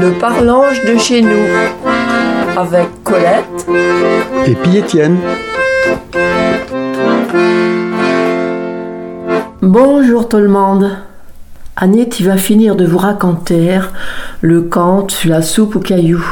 [0.00, 1.46] Le parlange de chez nous
[2.56, 3.44] avec Colette
[4.46, 5.18] et puis Étienne.
[9.62, 10.90] Bonjour tout le monde.
[11.76, 13.80] Annette va finir de vous raconter
[14.40, 16.26] le conte sur la soupe aux cailloux.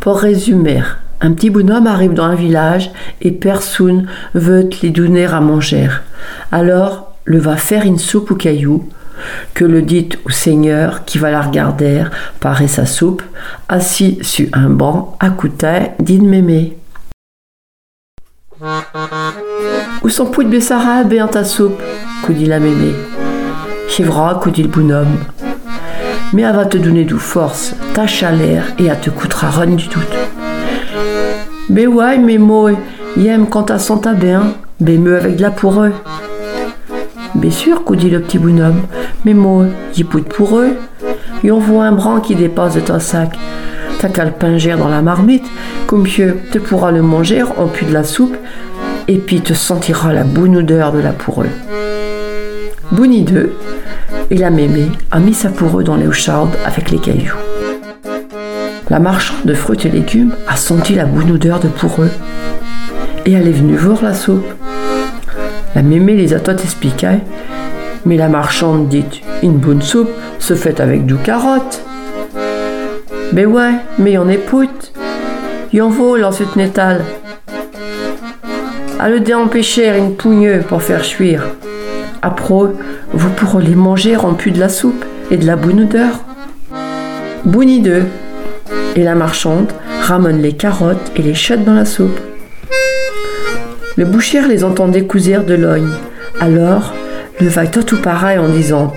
[0.00, 0.82] Pour résumer,
[1.20, 2.90] un petit bonhomme arrive dans un village
[3.20, 5.88] et personne veut lui donner à manger.
[6.50, 8.88] Alors, le va faire une soupe aux cailloux
[9.54, 12.04] que le dit au seigneur qui va la regarder
[12.40, 13.22] parer sa soupe,
[13.68, 15.30] assis sur un banc à
[16.00, 16.76] d'une mémé.
[20.02, 21.80] Où sont pouille de Bessarab et ta soupe
[22.26, 22.92] que dit la mémé.
[23.88, 25.16] Chivra, que dit le bonhomme.
[26.32, 29.88] Mais elle va te donner du force, ta chaleur et elle te coûtera rien du
[29.88, 30.00] tout.
[31.68, 32.72] Mais ouais, mais moi,
[33.16, 35.92] aime quand t'as sent ta bien, mais me avec de la pour eux.
[37.40, 38.82] Bien sûr, que dit le petit bonhomme,
[39.24, 40.76] mais moi, j'y poutre pour eux.
[41.42, 43.30] Et on voit un bran qui dépasse de ton sac.
[43.98, 45.46] T'as qu'à dans la marmite,
[45.86, 48.36] comme mieux te pourras le manger en plus de la soupe,
[49.08, 51.48] et puis te sentiras la bonne odeur de la pourreux.
[52.92, 53.54] Bouni d'eux,
[54.30, 57.38] et la mémé a mis sa pourreux dans l'eau chaude avec les cailloux.
[58.90, 62.10] La marchande de fruits et légumes a senti la bonne odeur de pourreux,
[63.24, 64.44] et elle est venue voir la soupe.
[65.74, 67.20] La mémé les a toutes expliquées,
[68.04, 71.82] mais la marchande dit Une bonne soupe se fait avec du carotte.
[73.32, 74.92] Mais ouais, mais y'en pout.
[75.72, 77.04] Y'en vaut l'ensuite nétal.
[78.98, 81.44] À le déempêcher une pougneux pour faire chuire.
[82.22, 82.72] Après,
[83.12, 86.24] vous pourrez les manger en plus de la soupe et de la bonne odeur.
[87.44, 88.04] Bouni d'eux.
[88.96, 92.18] Et la marchande ramène les carottes et les chètes dans la soupe.
[94.00, 95.92] Le boucher les entendait cousir de l'ogne.
[96.40, 96.94] Alors,
[97.38, 98.94] le va tout pareil en disant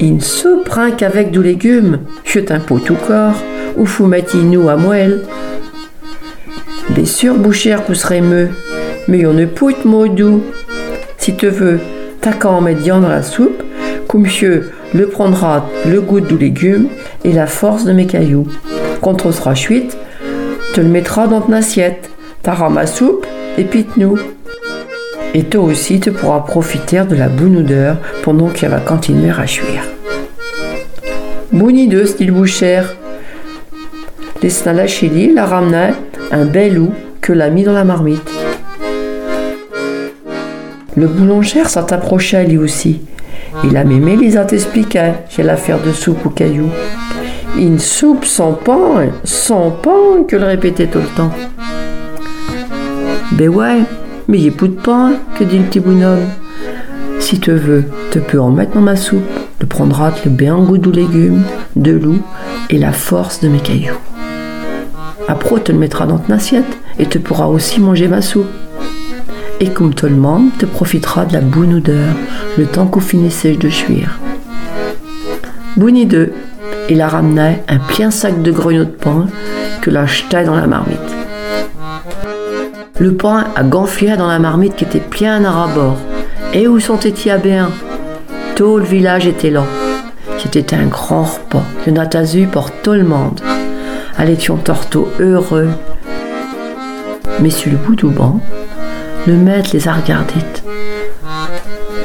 [0.00, 3.36] Une soupe rien qu'avec du légumes, chute un pot tout corps,
[3.76, 5.20] ou fou nous à moelle.
[6.88, 8.48] Bien sûr, boucher pousserait mieux,
[9.06, 9.84] mais on ne poute
[10.16, 10.42] doux.
[11.18, 11.78] Si te veux,
[12.22, 13.62] qu'à en mettre dans la soupe,
[14.14, 16.88] monsieur le prendra le goût du légume
[17.22, 18.46] et la force de mes cailloux.
[19.02, 19.98] Quand on sera chuite,
[20.72, 22.08] te le mettras dans ton assiette,
[22.42, 23.26] t'auras ma soupe
[23.58, 24.18] et pite-nous.
[25.34, 29.46] Et toi aussi, tu pourras profiter de la bonne odeur pendant qu'elle va continuer à
[29.46, 29.84] chuire.
[31.52, 32.82] Bouni de style boucher.
[34.42, 35.94] Les la chili la ramenait
[36.30, 38.28] un bel loup que l'a mis dans la marmite.
[40.96, 41.86] Le boulanger s'en
[42.46, 43.00] lui aussi.
[43.64, 46.70] Il a mémé les a expliqué j'ai l'affaire de soupe ou cailloux.
[47.56, 51.32] Une soupe sans pain, sans pain, que le répétait tout le temps.
[53.32, 53.82] Ben ouais,
[54.28, 56.26] mais j'ai plus de pain, que dit le petit bonhomme.
[57.18, 59.22] Si tu veux, tu peux en mettre dans ma soupe.
[59.58, 61.44] Tu prendras le bien goût de légumes,
[61.76, 62.20] de loup
[62.68, 63.96] et la force de mes cailloux.
[65.28, 68.50] Après, tu le mettras dans ton assiette et tu pourras aussi manger ma soupe.
[69.60, 72.14] Et comme tout le monde, tu profiteras de la bonne odeur
[72.58, 74.18] le temps qu'on finissait de chuire.
[75.76, 76.32] Bouni deux,
[76.90, 79.26] il a ramené un plein sac de grognots de pain
[79.80, 80.98] que l'a jeté dans la marmite.
[83.02, 85.98] Le pain a gonflé dans la marmite qui était pleine à rabord.
[86.54, 87.68] Et où sont à bien
[88.54, 89.64] Tout le village était là.
[90.38, 93.40] C'était un grand repas que Natazu pour tout le monde.
[94.16, 95.70] Allez, torto heureux.
[97.40, 98.38] Mais sur le bout du banc,
[99.26, 100.34] le maître les a regardés.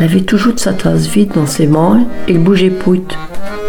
[0.00, 3.18] Il avait toujours sa tasse vide dans ses mains et il bougeait pout.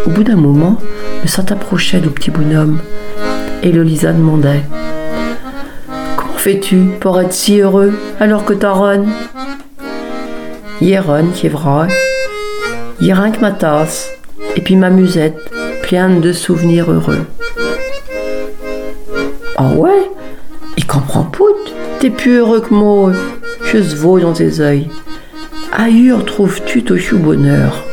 [0.06, 0.78] Au bout d'un moment,
[1.22, 2.78] le saint approchait du petit bonhomme
[3.62, 4.62] et le Lisa demandait
[6.48, 9.04] fais-tu pour être si heureux alors que t'as Ron?
[10.80, 11.88] Yéron qui vrai.
[12.98, 14.10] rien que ma tasse
[14.56, 15.36] et puis ma musette
[15.82, 17.26] pleine de souvenirs heureux.
[19.58, 20.10] Ah ouais?
[20.78, 21.54] Il comprend pout
[22.00, 23.12] T'es plus heureux que moi.
[23.70, 24.86] Je se vois dans tes yeux.
[25.70, 27.84] Ailleurs trouves-tu ton chou bonheur?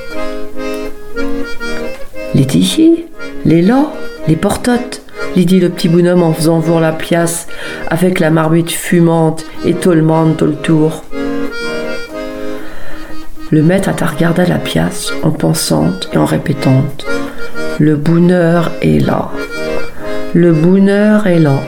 [2.33, 3.03] Les tichis,
[3.43, 3.91] les là,
[4.29, 5.01] les portotes,
[5.35, 7.47] lui dit le petit bonhomme en faisant voir la pièce
[7.87, 11.03] avec la marmite fumante et tout le monde tout le tour.
[13.51, 16.83] Le maître a regardé la pièce en pensant et en répétant
[17.79, 19.29] Le bonheur est là.
[20.33, 21.59] Le bonheur est là.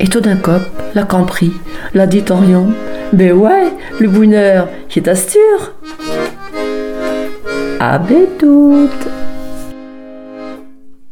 [0.00, 0.50] Et tout d'un coup,
[0.94, 1.52] la compris,
[1.94, 2.68] l'a dit en riant
[3.12, 3.68] Ben ouais,
[4.00, 5.74] le bonheur, qui t'assure.
[7.78, 8.00] À
[8.38, 8.88] tout